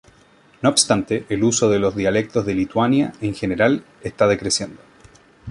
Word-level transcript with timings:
No 0.63 0.67
obstante, 0.69 1.27
el 1.29 1.43
uso 1.43 1.69
de 1.69 1.77
los 1.77 1.95
dialectos 1.95 2.47
en 2.47 2.57
Lituania, 2.57 3.13
en 3.21 3.35
general, 3.35 3.83
está 4.01 4.25
decreciendo. 4.25 4.81